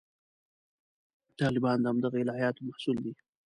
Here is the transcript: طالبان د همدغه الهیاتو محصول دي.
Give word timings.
طالبان 1.39 1.77
د 1.81 1.85
همدغه 1.91 2.17
الهیاتو 2.21 2.61
محصول 2.67 2.97
دي. 3.03 3.13